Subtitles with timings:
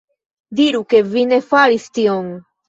[0.59, 2.35] Diru, ke vi ne faris tion!